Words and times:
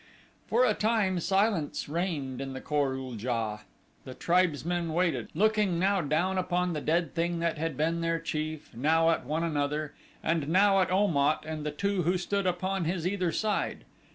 For 0.47 0.65
a 0.65 0.73
time 0.73 1.19
silence 1.19 1.87
reigned 1.87 2.41
in 2.41 2.53
the 2.53 2.59
Kor 2.59 2.95
ul 2.95 3.13
JA. 3.17 3.59
The 4.03 4.15
tribesmen 4.15 4.93
waited, 4.93 5.29
looking 5.35 5.77
now 5.77 6.01
down 6.01 6.39
upon 6.39 6.73
the 6.73 6.81
dead 6.81 7.13
thing 7.13 7.37
that 7.37 7.59
had 7.59 7.77
been 7.77 8.01
their 8.01 8.19
chief, 8.19 8.73
now 8.73 9.11
at 9.11 9.27
one 9.27 9.43
another, 9.43 9.93
and 10.23 10.49
now 10.49 10.81
at 10.81 10.89
Om 10.89 11.15
at 11.17 11.45
and 11.45 11.63
the 11.63 11.69
two 11.69 12.01
who 12.01 12.17
stood 12.17 12.47
upon 12.47 12.85
his 12.85 13.05
either 13.05 13.31
side. 13.31 13.83